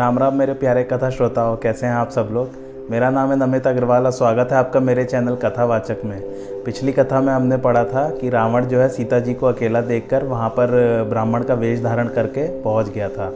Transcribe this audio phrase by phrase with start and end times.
[0.00, 2.50] राम राम मेरे प्यारे कथा श्रोताओं, कैसे हैं आप सब लोग?
[2.90, 6.20] मेरा नाम है नमित अग्रवाल और स्वागत है आपका मेरे चैनल कथावाचक में।
[6.64, 10.24] पिछली कथा में हमने पढ़ा था कि रावण जो है सीता जी को अकेला देखकर
[10.24, 10.72] वहाँ पर
[11.10, 13.30] ब्राह्मण का वेश धारण करके पहुँच गया था।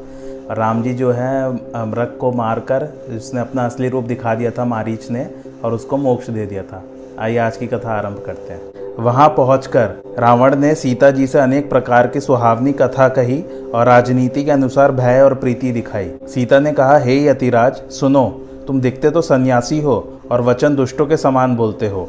[0.50, 1.52] राम जी जो है
[1.86, 5.28] मृग को मारकर उसने अपना असली रूप दिखा दिया था मारीच ने
[5.64, 6.82] और उसको मोक्ष दे दिया था।
[7.20, 11.68] आइए आज की कथा आरंभ करते हैं। वहाँ पहुंचकर रावण ने सीता जी से अनेक
[11.70, 13.40] प्रकार की सुहावनी कथा कही
[13.74, 18.24] और राजनीति के अनुसार भय और प्रीति दिखाई। सीता ने कहा हे hey, यतिराज सुनो
[18.66, 19.96] तुम दिखते तो सन्यासी हो
[20.30, 22.08] और वचन दुष्टों के समान बोलते हो।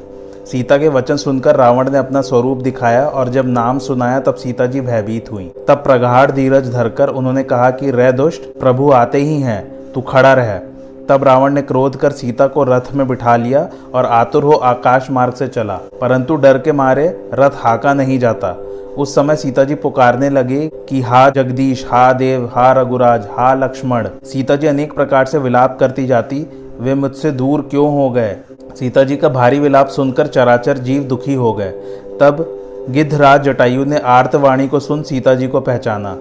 [0.52, 4.66] सीता के वचन सुनकर रावण ने अपना स्वरूप दिखाया और जब नाम सुनाया तब सीता
[4.66, 9.42] जी भयभीत हुई। तब प्रगाढ़ धीरज धरकर उन्होंने कहा कि रे दुष्ट प्रभु आते ही
[9.42, 10.60] हैं तू खड़ा रह।
[11.10, 15.10] तब रावण ने क्रोध कर सीता को रथ में बिठा लिया और आतुर हो आकाश
[15.12, 18.56] मार्ग से चला, परंतु डर के मारे रथ हाका नहीं जाता।
[18.98, 24.08] उस समय सीता जी पुकारने लगे कि, हा जगदीश, हा देव, हा रघुराज, हा लक्ष्मण।
[24.24, 26.46] सीता जी अनेक प्रकार से विलाप करती जाती,
[26.80, 28.36] वे मुझसे दूर क्यों हो गए?
[28.80, 31.72] सीता जी का भारी विलाप सुनकर चराचर जीव दुखी हो गए।
[32.22, 32.46] तब
[32.90, 36.18] गिद्धराज जटायु ने आर्तवाणी को सुन सीता जी को पहचाना।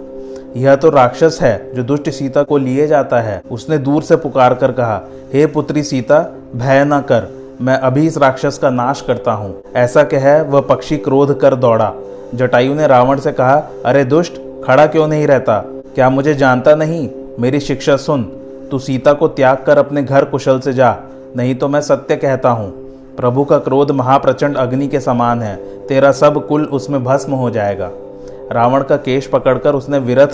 [0.57, 4.55] यह तो राक्षस है जो दुष्ट सीता को लिए जाता है। उसने दूर से पुकार
[4.55, 5.01] कर कहा,
[5.33, 6.21] हे पुत्री सीता,
[6.57, 7.29] भय न कर,
[7.61, 11.93] मैं अभी इस राक्षस का नाश करता हूँ। ऐसा कह, वह पक्षी क्रोध कर दौड़ा।
[12.35, 13.55] जटायु ने रावण से कहा,
[13.85, 15.59] अरे दुष्ट, खड़ा क्यों नहीं रहता?
[15.95, 17.09] क्या मुझे जानता नहीं?
[17.41, 18.23] मेरी शिक्षा सुन।
[18.71, 20.97] तू सीता को त्याग कर अपने घर कुशल से जा,
[21.37, 22.71] नहीं तो मैं सत्य कहता हूँ।
[23.17, 27.91] प्रभु का क्रोध महाप्रचंड अग्नि के समान है। तेरा सब कुल उसमें भस्म हो जाएगा।
[28.53, 30.29] रावण का केश पकड़कर उसने विरथ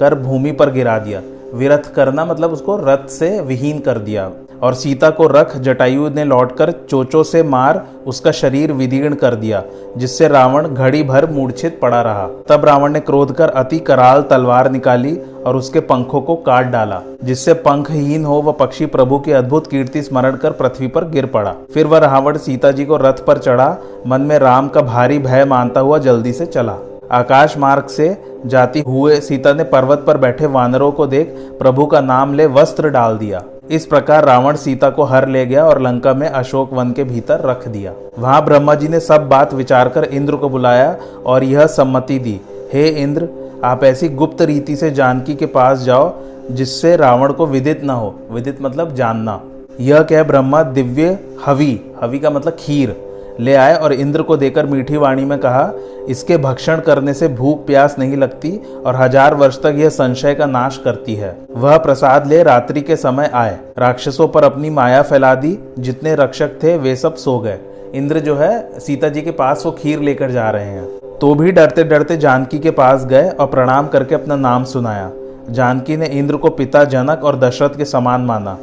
[0.00, 1.20] कर भूमि पर गिरा दिया।
[1.54, 4.30] विरथ करना मतलब उसको रथ से विहीन कर दिया।
[4.62, 9.62] और सीता को रख, जटायु ने लौटकर चोचो से मार, उसका शरीर विदीर्ण कर दिया,
[9.96, 14.70] जिससे रावण घड़ी भर मूर्छित पड़ा रहा। तब रावण ने क्रोध कर अति कराल तलवार
[14.70, 19.66] निकाली और उसके पंखों को काट डाला, जिससे पंखहीन हो वह पक्षी प्रभु की अद्भुत
[19.66, 23.38] कीर्ति स्मरण कर पृथ्वी पर गिर पड़ा। फिर वह रावण सीता जी को रथ पर
[23.38, 23.76] चढ़ा,
[24.06, 26.78] मन में राम का भारी भय मानता हुआ जल्दी से चला।
[27.12, 32.00] आकाश मार्ग से जाती हुए सीता ने पर्वत पर बैठे वानरों को देख प्रभु का
[32.00, 36.14] नाम ले वस्त्र डाल दिया। इस प्रकार रावण सीता को हर ले गया और लंका
[36.14, 40.04] में अशोक वन के भीतर रख दिया। वहाँ ब्रह्मा जी ने सब बात विचार कर
[40.04, 40.96] इंद्र को बुलाया
[41.26, 42.40] और यह सम्मति दी,
[42.72, 43.28] हे इंद्र,
[43.64, 46.12] आप ऐसी गुप्त रीति से जानकी के पास जाओ,
[46.50, 49.40] जिससे रावण को विदित न हो। विदित मतलब जानना।
[49.80, 52.96] यह कह ब्रह्मा दिव्य हवि हवि का मतलब खीर।
[53.40, 55.72] ले आए और इंद्र को देकर मीठी वाणी में कहा,
[56.08, 58.50] इसके भक्षण करने से भूख प्यास नहीं लगती
[58.86, 62.96] और हज़ार वर्ष तक यह संशय का नाश करती है। वह प्रसाद ले रात्रि के
[62.96, 67.58] समय आए, राक्षसों पर अपनी माया फैला दी, जितने रक्षक थे वे सब सो गए।
[67.94, 70.86] इंद्र जो है, सीता जी के पास वो खीर लेकर जा रहे हैं।
[71.18, 75.10] तो भी डरते डरते जानकी के पास गए और प्रणाम करके अपना नाम सुनाया।
[75.50, 78.56] जानकी ने इंद्र को पिता जनक और दशरथ के समान माना।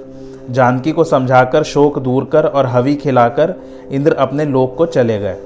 [0.49, 3.53] जानकी को समझाकर, शोक दूर कर और हवी खिलाकर
[3.91, 5.37] इंद्र अपने लोक को चले गए।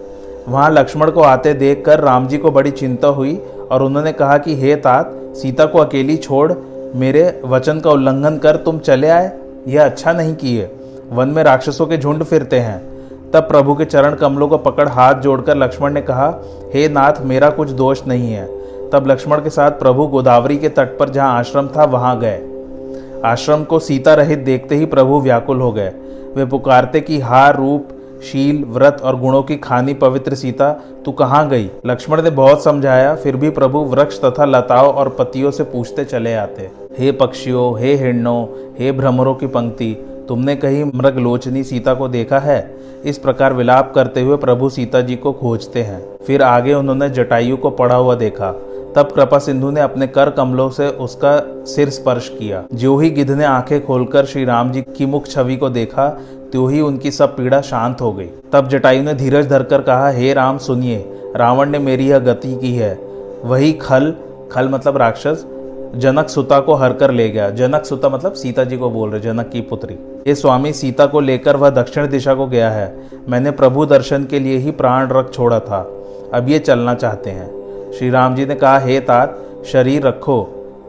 [0.49, 3.41] वहाँ लक्ष्मण को आते देखकर राम जी को बड़ी चिंता हुई
[3.71, 6.53] और उन्होंने कहा कि, हे तात, सीता को अकेली छोड़,
[6.95, 9.31] मेरे वचन का उल्लंघन कर तुम चले आए।
[9.67, 10.71] यह अच्छा नहीं किए
[11.11, 12.93] वन में राक्षसों के झुंड फिरते हैं।
[13.31, 16.33] तब प्रभु के चरण कमलों को पकड़ हाथ जोड़कर लक्ष्मण ने कहा,
[16.73, 18.45] हे नाथ, मेरा कुछ दोष नहीं है।
[18.89, 22.52] तब लक्ष्मण के साथ प्रभु गोदावरी के तट पर जहाँ आश्रम था, वहाँ गए।
[23.25, 25.91] आश्रम को सीता रहित देखते ही प्रभु व्याकुल हो गए।
[26.35, 27.87] वे पुकारते कि हार रूप,
[28.23, 30.71] शील, व्रत और गुणों की खानी पवित्र सीता,
[31.05, 31.69] तू कहाँ गई?
[31.85, 36.33] लक्ष्मण ने बहुत समझाया, फिर भी प्रभु वृक्ष तथा लताओं और पतियों से पूछते चले
[36.33, 38.45] आते, हे पक्षियों, हे हिरणों,
[38.79, 39.93] हे भ्रमरों की पंक्ति,
[40.27, 42.75] तुमने कहीं मृगलोचनी सीता को देखा है?
[43.05, 47.57] इस प्रकार विलाप करते हुए प्रभु सीता जी को खोजते हैं। फिर आगे उन्होंने जटायु
[47.57, 48.53] को पड़ा हुआ देखा।
[48.95, 53.31] तब कृपा सिंधु ने अपने कर कमलों से उसका सिर स्पर्श किया। जो ही गिद्ध
[53.31, 56.09] ने आँखें खोलकर श्री राम जी की मुख छवि को देखा,
[56.51, 60.33] त्यों ही उनकी सब पीड़ा शांत हो गई। तब जटायु ने धीरज धरकर कहा, हे
[60.33, 62.99] राम, सुनिए, रावण ने मेरी यह गति की है।
[63.45, 64.15] वही खल
[64.51, 65.45] खल मतलब राक्षस,
[65.95, 69.21] जनक सुता को हर कर ले गया। जनक सुता मतलब सीता जी को बोल रहे,
[69.21, 69.97] जनक की पुत्री।
[70.27, 74.39] ये स्वामी, सीता को लेकर वह दक्षिण दिशा को गया है। मैंने प्रभु दर्शन के
[74.39, 75.91] लिए ही प्राण रख छोड़ा था।
[76.33, 77.62] अब ये चलना चाहते हैं।
[77.93, 80.41] श्री राम जी ने कहा, हे तात, शरीर रखो।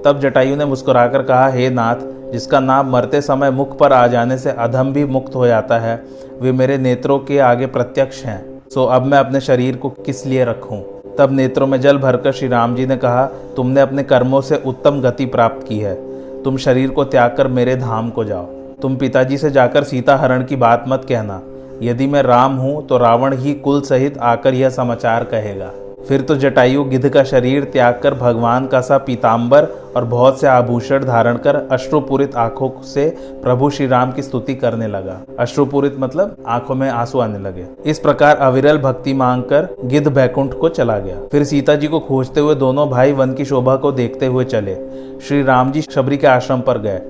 [0.04, 1.96] तब जटायु ने मुस्कुराकर कहा, हे नाथ,
[2.32, 6.02] जिसका नाम मरते समय मुख पर आ जाने से अधम भी मुक्त हो जाता है,
[6.40, 10.44] वे मेरे नेत्रों के आगे प्रत्यक्ष हैं, सो अब मैं अपने शरीर को किस लिए
[10.44, 10.82] रखूँ?
[11.18, 15.00] तब नेत्रों में जल भरकर श्री राम जी ने कहा, तुमने अपने कर्मों से उत्तम
[15.00, 15.94] गति प्राप्त की है।
[16.42, 18.44] तुम शरीर को त्याग कर मेरे धाम को जाओ।
[18.82, 21.40] तुम पिताजी से जाकर सीता हरण की बात मत कहना।
[21.82, 25.70] यदि मैं राम हूँ तो रावण ही कुल सहित आकर यह समाचार कहेगा।
[26.08, 29.64] फिर तो जटायु गिद्ध का शरीर त्याग कर भगवान का सा पीताम्बर
[29.96, 33.08] और बहुत से आभूषण धारण कर अश्रुपूरित आँखों से
[33.42, 37.98] प्रभु श्री राम की स्तुति करने लगा। अश्रुपूरित मतलब आँखों में आँसू आने लगे। इस
[37.98, 42.40] प्रकार अविरल भक्ति मांग कर गिद्ध बैकुंठ को चला गया। फिर सीता जी को खोजते
[42.40, 44.74] हुए दोनों भाई वन की शोभा को देखते हुए चले।
[45.20, 47.00] श्री राम जी शबरी के आश्रम पर गए।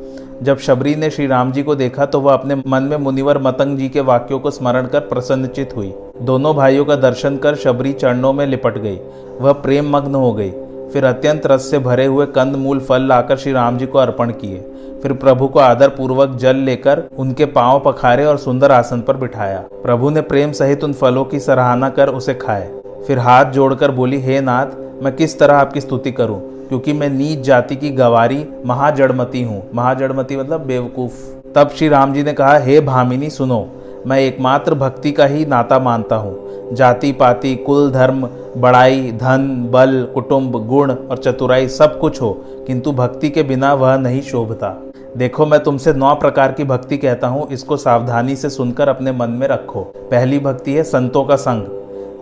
[0.42, 3.78] जब शबरी ने श्री राम जी को देखा तो वह अपने मन में मुनिवर मतंग
[3.78, 8.32] जी के वाक्यों को स्मरण कर प्रसन्नचित हुई। दोनों भाइयों का दर्शन कर शबरी चरणों
[8.32, 8.98] में लिपट गई।
[9.40, 10.50] वह प्रेम मग्न हो गई।
[10.92, 14.30] फिर अत्यंत रस से भरे हुए कंद मूल फल लाकर श्री राम जी को अर्पण
[14.30, 14.58] किए।
[15.02, 19.58] फिर प्रभु को आदर पूर्वक जल लेकर उनके पाँव पखारे और सुंदर आसन पर बिठाया।
[19.58, 22.70] प्रभु ने प्रेम सहित उन फलों की सराहना कर उसे खाए।
[23.06, 24.66] फिर हाथ जोड़कर बोली, हे नाथ,
[25.02, 26.53] मैं किस तरह आपकी स्तुति करूँ?
[26.68, 31.12] क्योंकि मैं नीच जाति की गवारी महाजड़मती हूँ। महाजड़मती मतलब बेवकूफ़।
[31.54, 33.68] तब श्री राम जी ने कहा, हे भामिनी, सुनो,
[34.06, 40.08] मैं एकमात्र भक्ति का ही नाता मानता हूँ। जाति पाति कुल धर्म, बड़ाई, धन, बल,
[40.14, 42.30] कुटुंब, गुण और चतुराई सब कुछ हो,
[42.66, 44.82] किंतु भक्ति के बिना वह नहीं शोभता।
[45.16, 49.30] देखो, मैं तुमसे नौ प्रकार की भक्ति कहता हूँ, इसको सावधानी से सुनकर अपने मन
[49.30, 51.66] में रखो। पहली भक्ति है संतों का संग।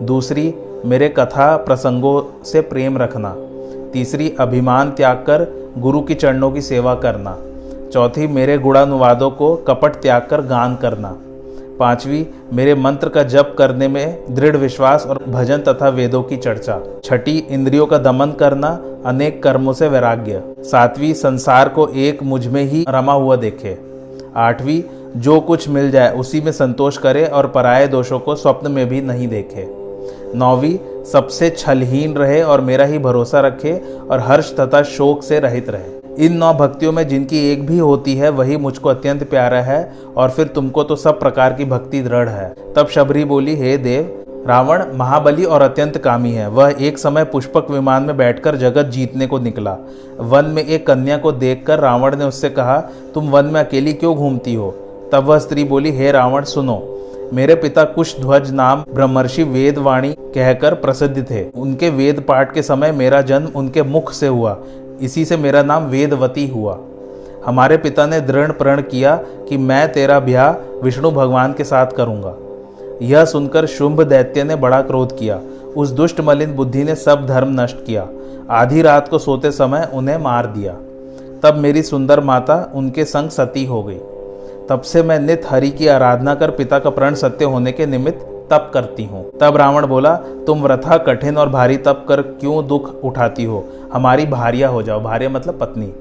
[0.07, 0.53] दूसरी,
[0.85, 3.35] मेरे कथा प्रसंगों से प्रेम रखना।
[3.93, 7.37] तीसरी, अभिमान त्याग कर गुरु की चरणों की सेवा करना।
[7.93, 11.15] चौथी, मेरे गुणानुवादों को कपट त्याग कर गान करना।
[11.79, 16.79] पांचवी, मेरे मंत्र का जप करने में दृढ़ विश्वास और भजन तथा वेदों की चर्चा।
[17.03, 22.85] छठी, इंद्रियों का दमन करना अनेक कर्मों से वैराग्य। सातवीं, संसार को एक मुझमें ही
[22.89, 23.77] रमा हुआ देखे।
[24.35, 24.81] आठवीं,
[25.19, 29.01] जो कुछ मिल जाए उसी में संतोष करे और पराये दोषों को स्वप्न में भी
[29.01, 29.67] नहीं देखे।
[30.37, 30.77] नौवीं
[31.11, 33.73] सबसे छलहीन रहे और मेरा ही भरोसा रखे
[34.11, 38.15] और हर्ष तथा शोक से रहित रहे। इन नौ भक्तियों में जिनकी एक भी होती
[38.15, 42.29] है, वही मुझको अत्यंत प्यारा है और फिर तुमको तो सब प्रकार की भक्ति दृढ़
[42.29, 47.23] है। तब शबरी बोली, हे देव, रावण, महाबली और अत्यंत कामी है। वह एक समय
[47.23, 49.77] पुष्पक विमान में बैठकर जगत जीतने को निकला।
[50.19, 52.79] वन में एक कन्या को देखकर रावण ने उससे कहा,
[53.13, 54.71] तुम वन में अकेली क्यों घूमती हो?
[55.11, 56.92] तब वह स्त्री बोली, हे रावण, सुनो
[57.33, 62.91] मेरे पिता कुश ध्वज नाम ब्रह्मर्षि वेदवाणी कहकर प्रसिद्ध थे। उनके वेद पाठ के समय
[62.91, 64.57] मेरा जन्म उनके मुख से हुआ।
[65.01, 66.79] इसी से मेरा नाम वेदवती हुआ।
[67.45, 69.15] हमारे पिता ने दृढ़ प्रण किया
[69.49, 72.35] कि मैं तेरा ब्याह विष्णु भगवान के साथ करूँगा।
[73.01, 75.41] यह सुनकर शुंभ दैत्य ने बड़ा क्रोध किया।
[75.77, 78.07] उस दुष्ट मलिन बुद्धि ने सब धर्म नष्ट किया।
[78.49, 80.73] आधी रात को सोते समय उन्हें मार दिया।
[81.43, 83.99] तब मेरी सुंदर माता उनके संग सती हो गई।
[84.69, 88.19] तब से मैं नित हरि की आराधना कर पिता का प्रण सत्य होने के निमित्त
[88.51, 93.03] तप करती हूँ। तब रावण बोला, तुम व्रथा कठिन और भारी तप कर क्यों दुख
[93.03, 93.63] उठाती हो?
[93.93, 95.93] हमारी भारिया हो जाओ। भार्य मतलब पत्नी।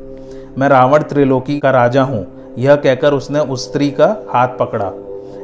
[0.59, 2.27] मैं रावण त्रिलोकी का राजा हूँ।
[2.59, 4.93] यह कहकर उसने उस स्त्री का हाथ पकड़ा।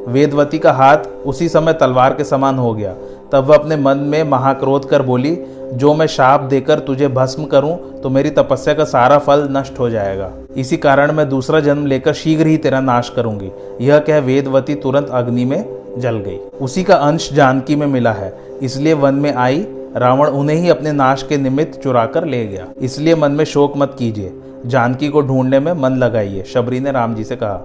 [0.07, 2.95] वेदवती का हाथ उसी समय तलवार के समान हो गया।
[3.31, 5.37] तब वह अपने मन में महाक्रोध कर बोली,
[5.73, 9.89] जो मैं शाप देकर तुझे भस्म करूँ तो मेरी तपस्या का सारा फल नष्ट हो
[9.89, 14.75] जाएगा। इसी कारण मैं दूसरा जन्म लेकर शीघ्र ही तेरा नाश करूँगी। यह कह वेदवती
[14.75, 15.63] तुरंत अग्नि में
[15.97, 20.57] जल गई। उसी का अंश जानकी में मिला है। इसलिए वन में आई, रावण उन्हें
[20.57, 24.33] ही अपने नाश के निमित्त चुरा कर ले गया। इसलिए मन में शोक मत कीजिए।
[24.65, 27.61] जानकी को ढूँढने में मन लगाइए, शबरी ने राम जी से कहा।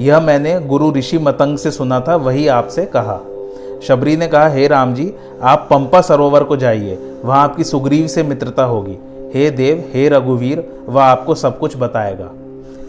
[0.00, 3.20] यह मैंने गुरु ऋषि मतंग से सुना था, वही आपसे कहा।
[3.88, 5.12] शबरी ने कहा, हे राम जी,
[5.42, 8.98] आप पंपा सरोवर को जाइए, वहाँ आपकी सुग्रीव से मित्रता होगी।
[9.34, 12.30] हे देव, हे रघुवीर, वह आपको सब कुछ बताएगा।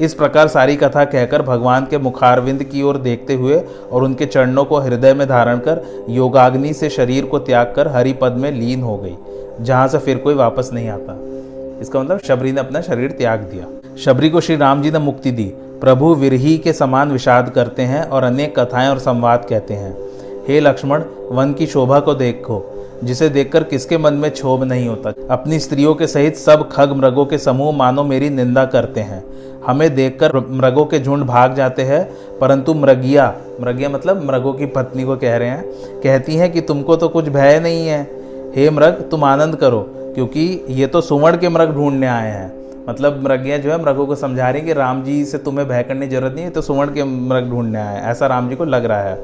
[0.01, 4.65] इस प्रकार सारी कथा कहकर भगवान के मुखारविंद की ओर देखते हुए और उनके चरणों
[4.65, 8.97] को हृदय में धारण कर योगाग्नि से शरीर को त्याग कर हरिपद में लीन हो
[8.97, 9.15] गई,
[9.61, 11.17] जहाँ से फिर कोई वापस नहीं आता।
[11.81, 15.31] इसका मतलब शबरी ने अपना शरीर त्याग दिया। शबरी को श्री राम जी ने मुक्ति
[15.31, 20.12] दी। प्रभु विरही के समान विषाद करते हैं और अनेक कथाएँ और संवाद कहते हैं।
[20.47, 22.63] हे लक्ष्मण, वन की शोभा को देखो,
[23.03, 27.25] जिसे देखकर किसके मन में क्षोभ नहीं होता। अपनी स्त्रियों के सहित सब खग मृगों
[27.25, 29.23] के समूह मानो मेरी निंदा करते हैं।
[29.65, 32.03] हमें देखकर मृगों के झुंड भाग जाते हैं,
[32.39, 35.63] परंतु मृगिया मृगिया मतलब मृगों की पत्नी को कह रहे हैं,
[36.01, 38.01] कहती हैं कि तुमको तो कुछ भय नहीं है।
[38.55, 39.79] हे मृग, तुम आनंद करो,
[40.15, 42.51] क्योंकि ये तो सुवर्ण के मृग ढूँढने आए हैं।
[42.89, 46.07] मतलब मृगिया जो है, मृगों को समझा रही कि राम जी से तुम्हें भय करने
[46.07, 48.85] की ज़रूरत नहीं है तो सुवर्ण के मृग ढूँढने आए ऐसा राम जी को लग
[48.85, 49.15] रहा है।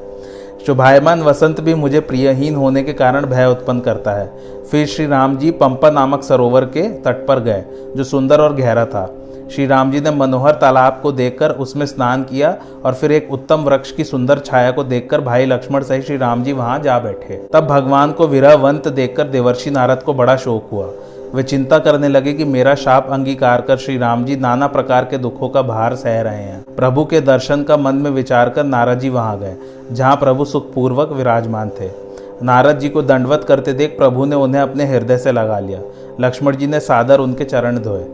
[0.66, 4.26] शुभायमान वसंत भी मुझे प्रियहीन होने के कारण भय उत्पन्न करता है।
[4.70, 7.64] फिर श्री राम जी पंपा नामक सरोवर के तट पर गए,
[7.96, 9.06] जो सुंदर और गहरा था।
[9.50, 13.60] श्री राम जी ने मनोहर तालाब को देखकर उसमें स्नान किया और फिर एक उत्तम
[13.60, 17.36] वृक्ष की सुंदर छाया को देखकर भाई लक्ष्मण सहित श्री राम जी वहाँ जा बैठे।
[17.52, 20.90] तब भगवान को विरहवंत देखकर देवर्षि नारद को बड़ा शोक हुआ।
[21.34, 25.18] वे चिंता करने लगे कि मेरा शाप अंगीकार कर श्री राम जी नाना प्रकार के
[25.18, 28.98] दुखों का भार सह रहे हैं। प्रभु के दर्शन का मन में विचार कर नारद
[28.98, 29.56] जी वहाँ गए।
[29.92, 31.90] जहाँ प्रभु सुखपूर्वक विराजमान थे।
[32.42, 35.80] नारद जी को दंडवत करते देख प्रभु ने उन्हें अपने हृदय से लगा लिया।
[36.20, 38.04] लक्ष्मण जी ने सादर उनके चरण धोए।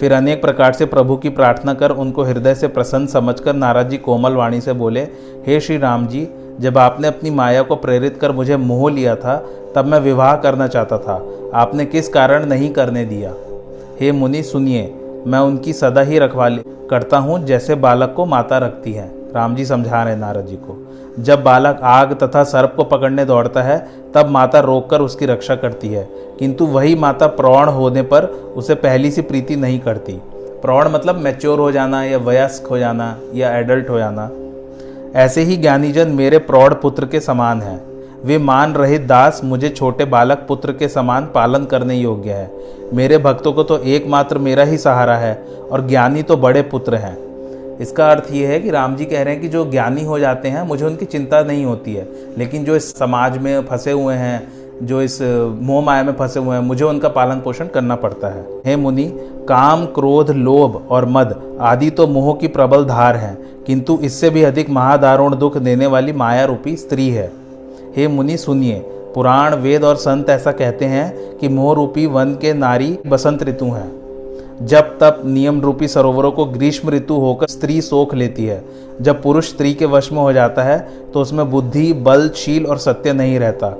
[0.00, 3.96] फिर अनेक प्रकार से प्रभु की प्रार्थना कर उनको हृदय से प्रसन्न समझकर नारद जी
[3.96, 5.00] कोमल वाणी से बोले,
[5.46, 6.28] हे श्री राम जी,
[6.60, 10.66] जब आपने अपनी माया को प्रेरित कर मुझे मोह लिया था, तब मैं विवाह करना
[10.66, 13.34] चाहता था। आपने किस कारण नहीं करने दिया?
[14.00, 14.94] हे मुनि, सुनिए,
[15.26, 19.64] मैं उनकी सदा ही रखवाली करता हूँ जैसे बालक को माता रखती है। राम जी
[19.64, 24.28] समझा रहे नारद जी को। जब बालक आग तथा सर्प को पकड़ने दौड़ता है, तब
[24.28, 26.08] माता रोककर उसकी रक्षा करती है।
[26.38, 28.24] किंतु वही माता प्रौढ़ होने पर
[28.56, 30.12] उसे पहली सी प्रीति नहीं करती।
[30.62, 34.30] प्रौढ़ मतलब मैच्योर हो जाना या वयस्क हो जाना या एडल्ट हो जाना।
[35.14, 37.88] ऐसे ही ज्ञानीजन मेरे प्रौढ़ पुत्र के समान हैं।
[38.24, 42.50] वे मान रहित दास मुझे छोटे बालक पुत्र के समान पालन करने योग्य है।
[42.94, 47.27] मेरे भक्तों को तो एकमात्र मेरा ही सहारा है और ज्ञानी तो बड़े पुत्र हैं।
[47.80, 50.48] इसका अर्थ ये है कि राम जी कह रहे हैं कि जो ज्ञानी हो जाते
[50.48, 52.08] हैं, मुझे उनकी चिंता नहीं होती है।
[52.38, 55.18] लेकिन जो इस समाज में फंसे हुए हैं, जो इस
[55.62, 59.04] मोह माया में फंसे हुए हैं, मुझे उनका पालन पोषण करना पड़ता है। हे मुनि,
[59.48, 64.42] काम, क्रोध, लोभ और मद आदि तो मोह की प्रबल धार हैं, किंतु इससे भी
[64.42, 67.32] अधिक महादारुण दुख देने वाली माया रूपी स्त्री है।
[67.96, 68.78] हे मुनि, सुनिए,
[69.14, 73.64] पुराण, वेद और संत ऐसा कहते हैं कि मोह रूपी वन के नारी बसंत ऋतु
[73.64, 74.07] हैं।
[74.62, 78.64] जब तब नियम रूपी सरोवरों को ग्रीष्म ऋतु होकर स्त्री सोख लेती है।
[79.00, 80.78] जब पुरुष स्त्री के वश में हो जाता है
[81.14, 83.76] तो उसमें बुद्धि, बल, शील और सत्य नहीं रहता।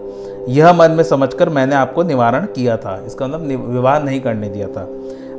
[0.48, 4.66] यह मन में समझकर मैंने आपको निवारण किया था। इसका मतलब विवाह नहीं करने दिया
[4.66, 4.88] था।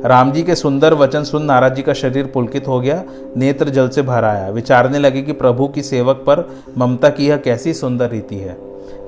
[0.04, 3.02] राम जी के सुंदर वचन सुन नाराज़ जी का शरीर पुलकित हो गया,
[3.36, 7.36] नेत्र जल से भर आया। विचारने लगे कि प्रभु की सेवक पर ममता की यह
[7.36, 8.56] कैसी सुंदर रीति है।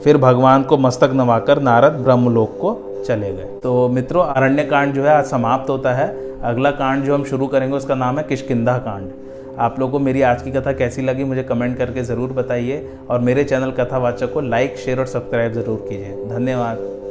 [0.04, 5.02] फिर भगवान को मस्तक नवाकर नारद ब्रह्मलोक को चले गए। तो मित्रों अरण्य कांड जो
[5.02, 6.08] है आज समाप्त होता है।
[6.42, 9.10] अगला कांड जो हम शुरू करेंगे, उसका नाम है किशकिंदा कांड।
[9.58, 13.20] आप लोगों को मेरी आज की कथा कैसी लगी, मुझे कमेंट करके ज़रूर बताइए। और
[13.20, 17.01] मेरे चैनल कथावाचक को लाइक, शेयर और सब्सक्राइब ज़रूर कीजिए। धन्यवाद।